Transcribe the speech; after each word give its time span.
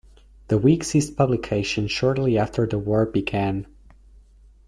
"The 0.47 0.57
Week" 0.57 0.83
ceased 0.83 1.15
publication 1.15 1.85
shortly 1.85 2.35
after 2.35 2.65
the 2.65 2.79
war 2.79 3.05
began. 3.05 3.67